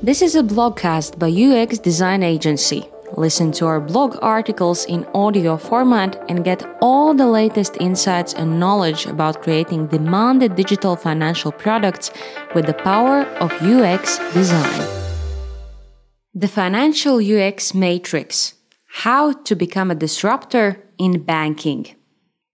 [0.00, 2.88] This is a blogcast by UX Design Agency.
[3.16, 8.60] Listen to our blog articles in audio format and get all the latest insights and
[8.60, 12.12] knowledge about creating demanded digital financial products
[12.54, 14.86] with the power of UX design.
[16.32, 18.54] The Financial UX Matrix
[19.02, 21.96] How to Become a Disruptor in Banking.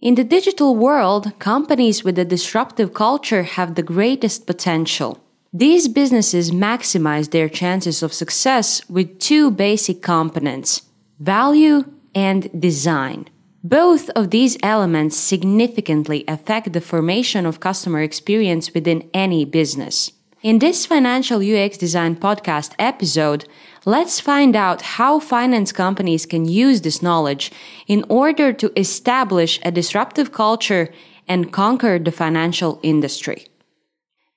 [0.00, 5.23] In the digital world, companies with a disruptive culture have the greatest potential.
[5.56, 10.82] These businesses maximize their chances of success with two basic components
[11.20, 13.28] value and design.
[13.62, 20.10] Both of these elements significantly affect the formation of customer experience within any business.
[20.42, 23.48] In this Financial UX Design podcast episode,
[23.84, 27.52] let's find out how finance companies can use this knowledge
[27.86, 30.92] in order to establish a disruptive culture
[31.28, 33.46] and conquer the financial industry.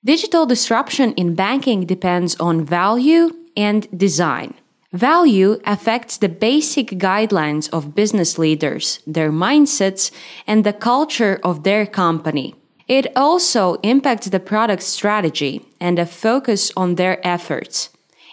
[0.04, 4.54] Digital disruption in banking depends on value and design.
[4.92, 10.12] Value affects the basic guidelines of business leaders, their mindsets,
[10.46, 12.54] and the culture of their company.
[12.86, 17.90] It also impacts the product strategy and the focus on their efforts.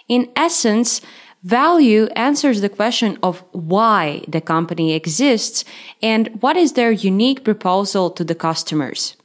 [0.08, 1.00] In essence,
[1.42, 5.64] value answers the question of why the company exists
[6.00, 9.16] and what is their unique proposal to the customers.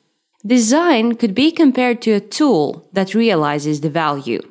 [0.45, 4.41] Design could be compared to a tool that realizes the value.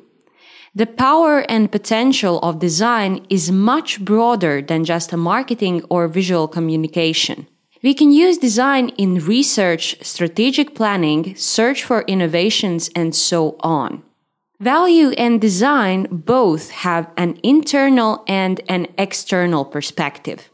[0.73, 6.47] The power and potential of design is much broader than just a marketing or visual
[6.47, 7.47] communication.
[7.83, 14.03] We can use design in research, strategic planning, search for innovations, and so on.
[14.61, 20.50] Value and design both have an internal and an external perspective.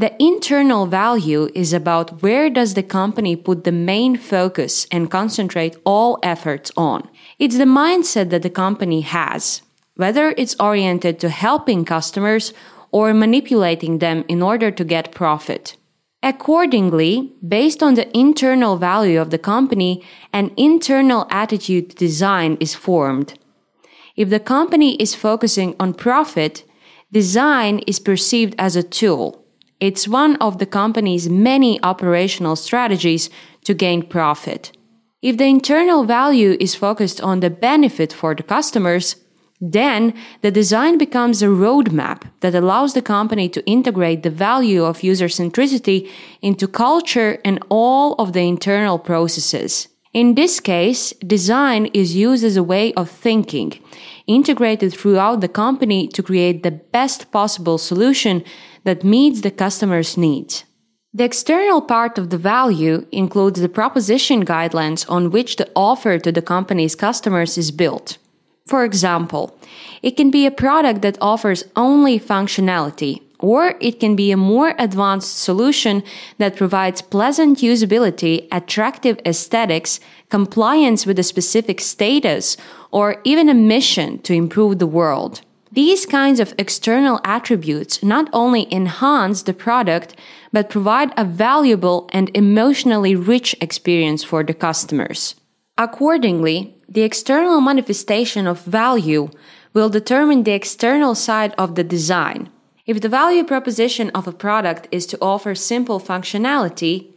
[0.00, 5.76] The internal value is about where does the company put the main focus and concentrate
[5.84, 7.08] all efforts on.
[7.40, 9.62] It's the mindset that the company has,
[9.96, 12.52] whether it's oriented to helping customers
[12.92, 15.76] or manipulating them in order to get profit.
[16.22, 23.36] Accordingly, based on the internal value of the company, an internal attitude design is formed.
[24.14, 26.62] If the company is focusing on profit,
[27.10, 29.37] design is perceived as a tool
[29.80, 33.30] it's one of the company's many operational strategies
[33.64, 34.72] to gain profit.
[35.22, 39.16] If the internal value is focused on the benefit for the customers,
[39.60, 45.02] then the design becomes a roadmap that allows the company to integrate the value of
[45.02, 46.08] user centricity
[46.42, 49.88] into culture and all of the internal processes.
[50.14, 53.72] In this case, design is used as a way of thinking,
[54.26, 58.42] integrated throughout the company to create the best possible solution
[58.88, 60.64] that meets the customer's needs.
[61.12, 66.32] The external part of the value includes the proposition guidelines on which the offer to
[66.32, 68.16] the company's customers is built.
[68.66, 69.44] For example,
[70.02, 74.74] it can be a product that offers only functionality, or it can be a more
[74.78, 76.02] advanced solution
[76.38, 80.00] that provides pleasant usability, attractive aesthetics,
[80.30, 82.56] compliance with a specific status,
[82.90, 85.42] or even a mission to improve the world.
[85.70, 90.16] These kinds of external attributes not only enhance the product,
[90.52, 95.34] but provide a valuable and emotionally rich experience for the customers.
[95.76, 99.28] Accordingly, the external manifestation of value
[99.74, 102.48] will determine the external side of the design.
[102.86, 107.12] If the value proposition of a product is to offer simple functionality,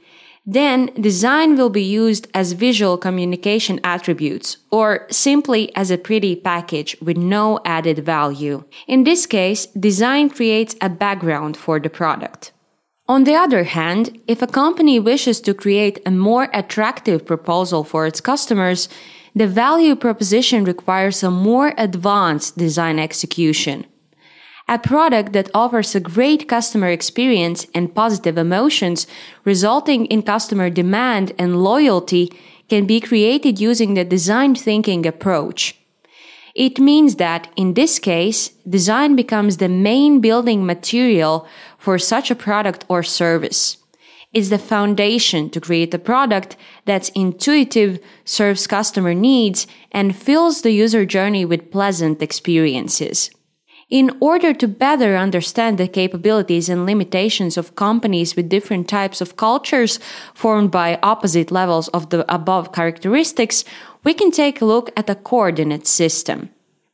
[0.46, 6.98] then design will be used as visual communication attributes or simply as a pretty package
[7.00, 8.64] with no added value.
[8.88, 12.52] In this case, design creates a background for the product.
[13.08, 18.08] On the other hand, if a company wishes to create a more attractive proposal for
[18.08, 18.90] its customers,
[19.36, 23.86] the value proposition requires a more advanced design execution.
[24.72, 29.06] A product that offers a great customer experience and positive emotions,
[29.44, 32.32] resulting in customer demand and loyalty,
[32.70, 35.76] can be created using the design thinking approach.
[36.56, 41.46] It means that, in this case, design becomes the main building material
[41.78, 43.76] for such a product or service.
[44.32, 46.56] It's the foundation to create a product
[46.86, 53.32] that's intuitive, serves customer needs, and fills the user journey with pleasant experiences.
[53.92, 59.36] In order to better understand the capabilities and limitations of companies with different types of
[59.36, 60.00] cultures
[60.34, 63.66] formed by opposite levels of the above characteristics,
[64.06, 66.50] we can take a look at a coordinate system.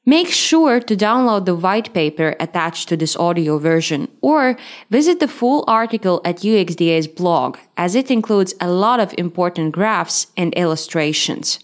[0.08, 4.58] Make sure to download the white paper attached to this audio version or
[4.90, 10.28] visit the full article at UXDA's blog as it includes a lot of important graphs
[10.36, 11.60] and illustrations.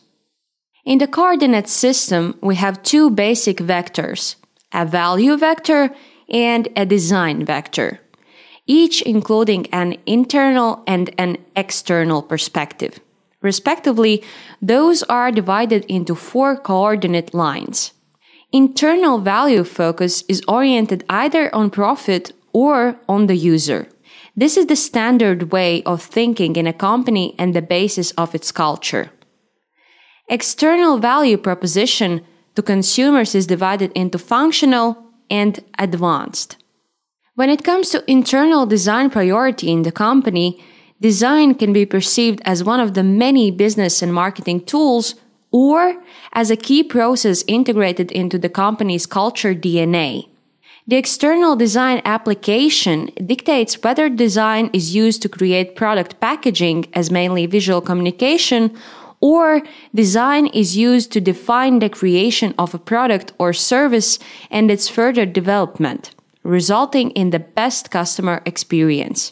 [0.85, 4.35] In the coordinate system, we have two basic vectors,
[4.73, 5.89] a value vector
[6.29, 7.99] and a design vector,
[8.65, 12.99] each including an internal and an external perspective.
[13.41, 14.23] Respectively,
[14.61, 17.91] those are divided into four coordinate lines.
[18.51, 23.87] Internal value focus is oriented either on profit or on the user.
[24.35, 28.51] This is the standard way of thinking in a company and the basis of its
[28.51, 29.11] culture.
[30.29, 32.25] External value proposition
[32.55, 34.97] to consumers is divided into functional
[35.29, 36.57] and advanced.
[37.35, 40.63] When it comes to internal design priority in the company,
[41.01, 45.15] design can be perceived as one of the many business and marketing tools
[45.51, 46.01] or
[46.33, 50.27] as a key process integrated into the company's culture DNA.
[50.85, 57.45] The external design application dictates whether design is used to create product packaging as mainly
[57.45, 58.75] visual communication
[59.23, 59.61] or
[59.95, 64.19] design is used to define the creation of a product or service
[64.51, 69.31] and its further development, resulting in the best customer experience.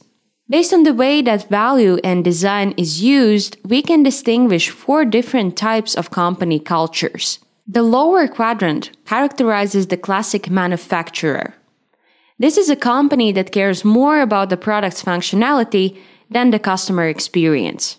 [0.49, 5.57] Based on the way that value and design is used, we can distinguish four different
[5.57, 7.39] types of company cultures.
[7.67, 11.53] The lower quadrant characterizes the classic manufacturer.
[12.39, 15.97] This is a company that cares more about the product's functionality
[16.29, 17.97] than the customer experience.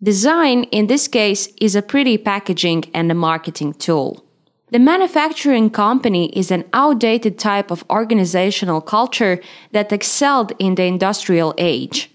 [0.00, 4.24] Design, in this case, is a pretty packaging and a marketing tool.
[4.70, 9.40] The manufacturing company is an outdated type of organizational culture
[9.72, 12.12] that excelled in the industrial age.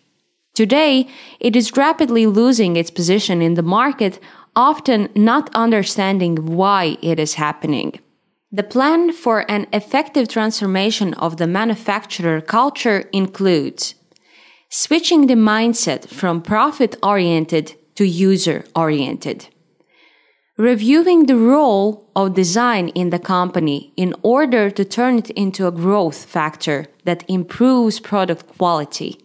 [0.53, 1.09] Today,
[1.41, 4.17] it is rapidly losing its position in the market,
[4.55, 7.99] often not understanding why it is happening.
[8.49, 13.95] The plan for an effective transformation of the manufacturer culture includes
[14.75, 19.47] switching the mindset from profit oriented to user oriented.
[20.57, 25.71] Reviewing the role of design in the company in order to turn it into a
[25.71, 29.21] growth factor that improves product quality.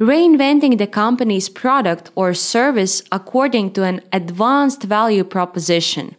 [0.00, 6.14] Reinventing the company's product or service according to an advanced value proposition.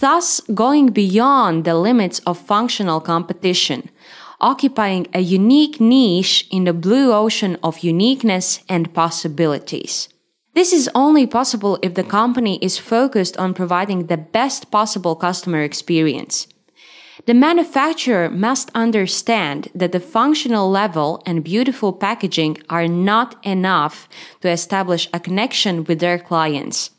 [0.00, 3.90] Thus going beyond the limits of functional competition
[4.42, 10.08] occupying a unique niche in the blue ocean of uniqueness and possibilities.
[10.54, 15.62] This is only possible if the company is focused on providing the best possible customer
[15.62, 16.46] experience.
[17.24, 24.08] The manufacturer must understand that the functional level and beautiful packaging are not enough
[24.40, 26.90] to establish a connection with their clients.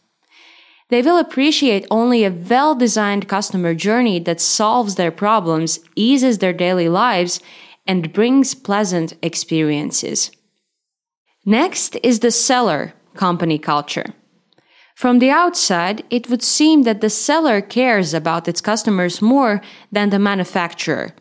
[0.89, 6.53] They will appreciate only a well designed customer journey that solves their problems, eases their
[6.53, 7.39] daily lives,
[7.87, 10.31] and brings pleasant experiences.
[11.45, 14.13] Next is the seller company culture.
[14.95, 20.09] From the outside, it would seem that the seller cares about its customers more than
[20.09, 21.13] the manufacturer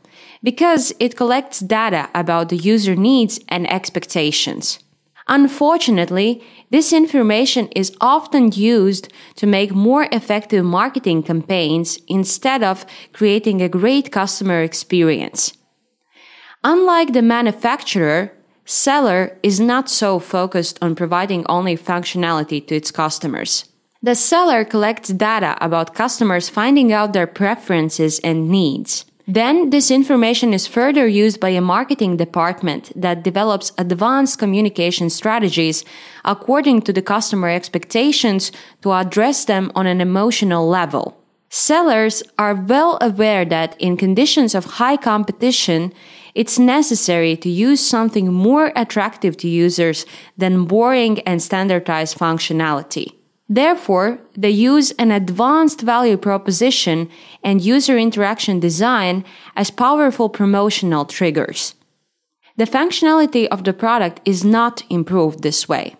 [0.42, 4.78] because it collects data about the user needs and expectations.
[5.28, 13.62] Unfortunately, this information is often used to make more effective marketing campaigns instead of creating
[13.62, 15.52] a great customer experience.
[16.64, 18.32] Unlike the manufacturer,
[18.64, 23.64] seller is not so focused on providing only functionality to its customers.
[24.02, 29.04] The seller collects data about customers finding out their preferences and needs.
[29.26, 35.84] Then this information is further used by a marketing department that develops advanced communication strategies
[36.24, 38.50] according to the customer expectations
[38.82, 41.16] to address them on an emotional level.
[41.50, 45.92] Sellers are well aware that in conditions of high competition,
[46.34, 53.12] it's necessary to use something more attractive to users than boring and standardized functionality.
[53.54, 57.10] Therefore, they use an advanced value proposition
[57.44, 61.74] and user interaction design as powerful promotional triggers.
[62.56, 65.96] The functionality of the product is not improved this way,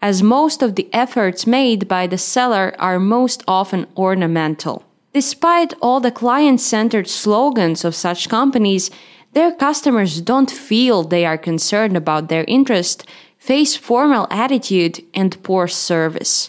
[0.00, 4.82] as most of the efforts made by the seller are most often ornamental.
[5.12, 8.90] Despite all the client centered slogans of such companies,
[9.34, 13.04] their customers don't feel they are concerned about their interest,
[13.36, 16.48] face formal attitude, and poor service.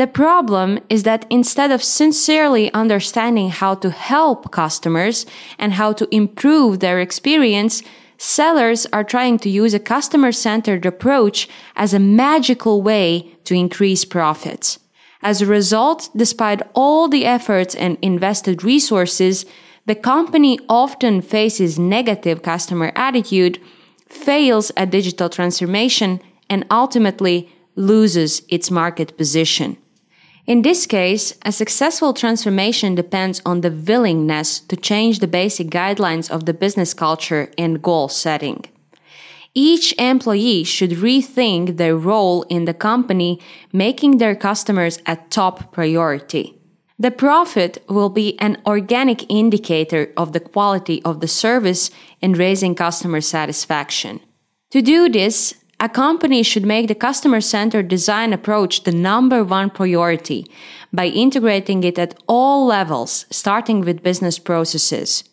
[0.00, 5.26] The problem is that instead of sincerely understanding how to help customers
[5.58, 7.82] and how to improve their experience,
[8.16, 14.06] sellers are trying to use a customer centered approach as a magical way to increase
[14.06, 14.78] profits.
[15.20, 19.44] As a result, despite all the efforts and invested resources,
[19.84, 23.60] the company often faces negative customer attitude,
[24.08, 29.76] fails at digital transformation, and ultimately loses its market position.
[30.46, 36.30] In this case, a successful transformation depends on the willingness to change the basic guidelines
[36.30, 38.64] of the business culture and goal setting.
[39.54, 43.40] Each employee should rethink their role in the company,
[43.72, 46.56] making their customers a top priority.
[46.98, 51.90] The profit will be an organic indicator of the quality of the service
[52.22, 54.20] and raising customer satisfaction.
[54.70, 59.70] To do this, a company should make the customer centered design approach the number one
[59.70, 60.46] priority
[60.92, 65.24] by integrating it at all levels, starting with business processes.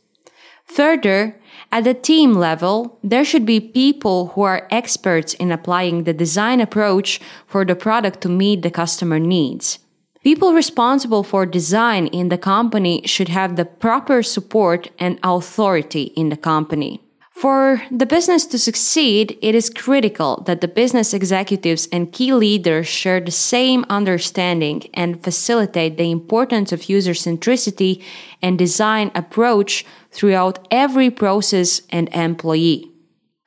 [0.63, 1.37] Further,
[1.69, 6.61] at the team level, there should be people who are experts in applying the design
[6.61, 9.79] approach for the product to meet the customer needs.
[10.23, 16.29] People responsible for design in the company should have the proper support and authority in
[16.29, 17.01] the company.
[17.41, 22.87] For the business to succeed, it is critical that the business executives and key leaders
[22.87, 28.03] share the same understanding and facilitate the importance of user centricity
[28.41, 32.89] and design approach throughout every process and employee.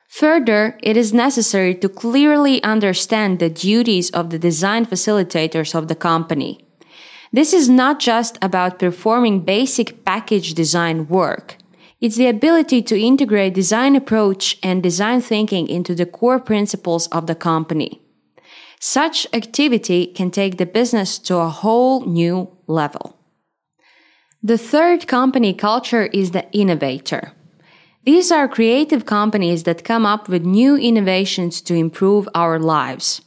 [0.07, 5.95] Further, it is necessary to clearly understand the duties of the design facilitators of the
[5.95, 6.65] company.
[7.33, 11.57] This is not just about performing basic package design work.
[12.01, 17.27] It's the ability to integrate design approach and design thinking into the core principles of
[17.27, 18.01] the company.
[18.79, 23.19] Such activity can take the business to a whole new level.
[24.41, 27.33] The third company culture is the innovator.
[28.03, 33.21] These are creative companies that come up with new innovations to improve our lives.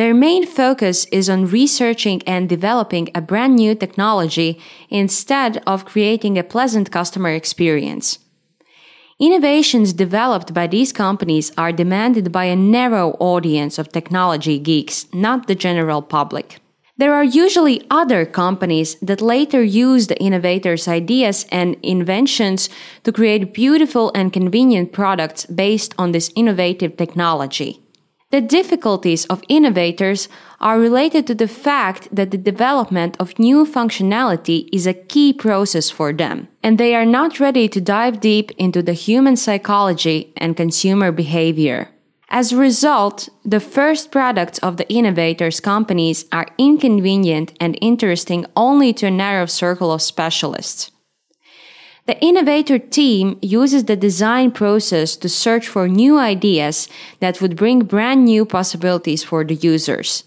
[0.00, 6.38] Their main focus is on researching and developing a brand new technology instead of creating
[6.38, 8.18] a pleasant customer experience.
[9.18, 15.48] Innovations developed by these companies are demanded by a narrow audience of technology geeks, not
[15.48, 16.60] the general public.
[16.96, 22.70] There are usually other companies that later use the innovators' ideas and inventions
[23.04, 27.82] to create beautiful and convenient products based on this innovative technology.
[28.30, 30.28] The difficulties of innovators
[30.60, 35.90] are related to the fact that the development of new functionality is a key process
[35.90, 40.56] for them, and they are not ready to dive deep into the human psychology and
[40.56, 41.88] consumer behavior.
[42.28, 48.92] As a result, the first products of the innovators' companies are inconvenient and interesting only
[48.92, 50.92] to a narrow circle of specialists.
[52.10, 56.88] The innovator team uses the design process to search for new ideas
[57.20, 60.24] that would bring brand new possibilities for the users.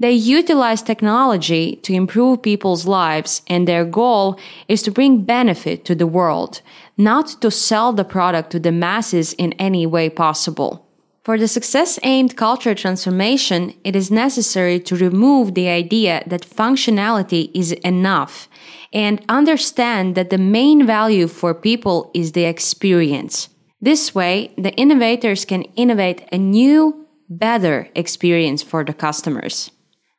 [0.00, 5.94] They utilize technology to improve people's lives and their goal is to bring benefit to
[5.94, 6.62] the world,
[6.96, 10.87] not to sell the product to the masses in any way possible.
[11.28, 17.50] For the success aimed culture transformation, it is necessary to remove the idea that functionality
[17.52, 18.48] is enough
[18.94, 23.50] and understand that the main value for people is the experience.
[23.78, 29.70] This way, the innovators can innovate a new, better experience for the customers.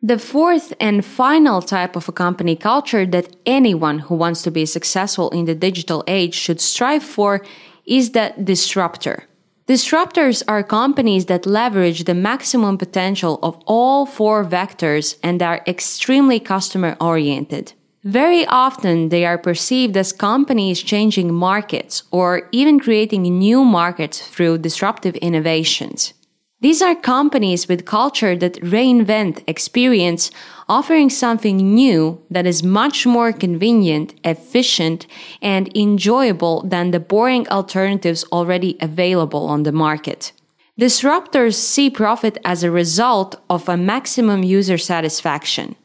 [0.04, 4.68] The fourth and final type of a company culture that anyone who wants to be
[4.68, 7.44] successful in the digital age should strive for
[7.88, 9.24] is the disruptor.
[9.70, 16.40] Disruptors are companies that leverage the maximum potential of all four vectors and are extremely
[16.40, 17.74] customer oriented.
[18.04, 24.58] Very often they are perceived as companies changing markets or even creating new markets through
[24.58, 26.16] disruptive innovations.
[26.62, 30.30] These are companies with culture that reinvent experience,
[30.68, 35.08] offering something new that is much more convenient, efficient,
[35.42, 40.34] and enjoyable than the boring alternatives already available on the market.
[40.78, 45.78] Disruptors see profit as a result of a maximum user satisfaction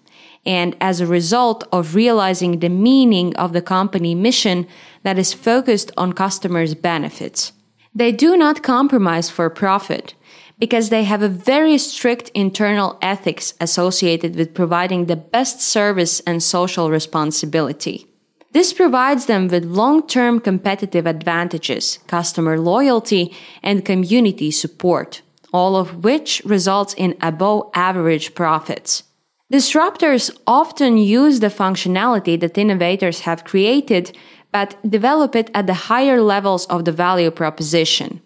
[0.45, 4.67] and as a result of realizing the meaning of the company mission
[5.05, 7.53] that is focused on customers' benefits.
[7.95, 10.15] They do not compromise for profit
[10.59, 16.43] because they have a very strict internal ethics associated with providing the best service and
[16.43, 18.07] social responsibility.
[18.53, 23.35] This provides them with long-term competitive advantages, customer loyalty,
[23.65, 29.03] and community support, all of which results in above average profits.
[29.53, 34.17] Disruptors often use the functionality that innovators have created,
[34.53, 38.21] but develop it at the higher levels of the value proposition.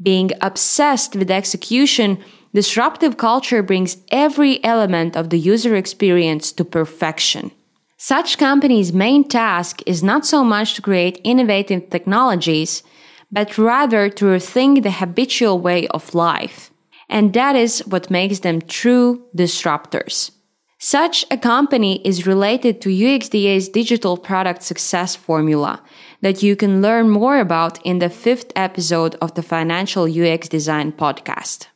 [0.00, 2.18] Being obsessed with execution,
[2.54, 7.50] disruptive culture brings every element of the user experience to perfection.
[7.96, 12.84] Such companies' main task is not so much to create innovative technologies,
[13.32, 16.70] but rather to rethink the habitual way of life.
[17.08, 20.30] And that is what makes them true disruptors.
[20.78, 25.82] Such a company is related to UXDA's digital product success formula
[26.20, 30.92] that you can learn more about in the fifth episode of the Financial UX Design
[30.92, 31.66] podcast.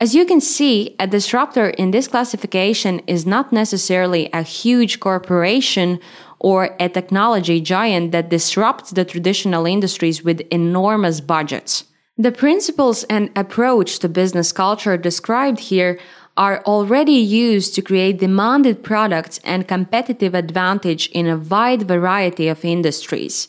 [0.00, 6.00] As you can see, a disruptor in this classification is not necessarily a huge corporation
[6.38, 11.84] or a technology giant that disrupts the traditional industries with enormous budgets.
[12.16, 16.00] The principles and approach to business culture described here
[16.36, 22.64] are already used to create demanded products and competitive advantage in a wide variety of
[22.64, 23.48] industries.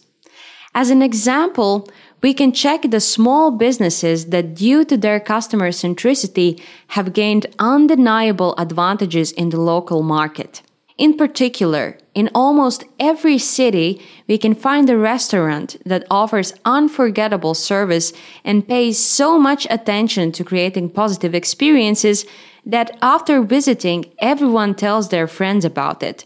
[0.74, 1.90] As an example,
[2.22, 8.56] we can check the small businesses that due to their customer centricity have gained undeniable
[8.58, 10.62] advantages in the local market.
[10.98, 18.14] In particular, in almost every city, we can find a restaurant that offers unforgettable service
[18.44, 22.26] and pays so much attention to creating positive experiences
[22.66, 26.26] that after visiting, everyone tells their friends about it,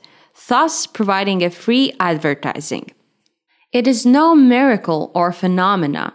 [0.49, 2.91] thus providing a free advertising.
[3.75, 6.13] It is no miracle or phenomena.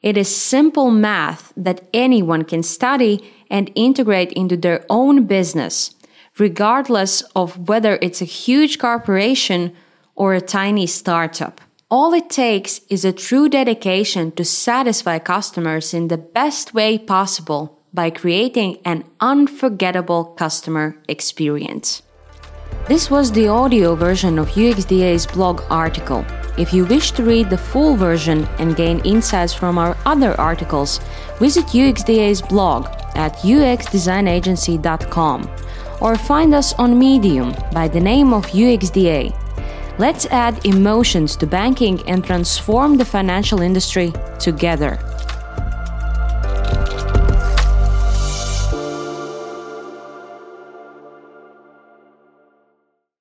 [0.00, 5.92] It is simple math that anyone can study and integrate into their own business,
[6.38, 9.74] regardless of whether it's a huge corporation
[10.14, 11.60] or a tiny startup.
[11.90, 17.82] All it takes is a true dedication to satisfy customers in the best way possible
[17.92, 22.02] by creating an unforgettable customer experience.
[22.86, 26.24] This was the audio version of UXDA's blog article.
[26.58, 31.00] If you wish to read the full version and gain insights from our other articles,
[31.38, 35.48] visit UXDA's blog at uxdesignagency.com
[36.00, 39.36] or find us on Medium by the name of UXDA.
[39.98, 44.98] Let's add emotions to banking and transform the financial industry together.